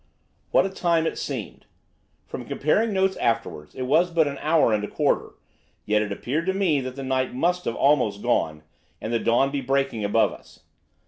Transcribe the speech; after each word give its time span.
What 0.49 0.65
a 0.65 0.71
time 0.71 1.05
it 1.05 1.19
seemed! 1.19 1.67
From 2.25 2.45
comparing 2.47 2.91
notes 2.91 3.15
afterwards 3.17 3.75
it 3.75 3.83
was 3.83 4.09
but 4.09 4.27
an 4.27 4.39
hour 4.39 4.73
and 4.73 4.83
a 4.83 4.87
quarter, 4.87 5.35
yet 5.85 6.01
it 6.01 6.11
appeared 6.11 6.47
to 6.47 6.55
me 6.55 6.81
that 6.81 6.95
the 6.95 7.03
night 7.03 7.35
must 7.35 7.65
have 7.65 7.75
almost 7.75 8.23
gone, 8.23 8.63
and 8.99 9.13
the 9.13 9.19
dawn 9.19 9.51
be 9.51 9.61
breaking 9.61 10.03
above 10.03 10.33
us. 10.33 10.61